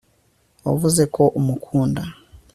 wavuze 0.65 1.03
ko 1.15 1.23
umukunda 1.39 2.01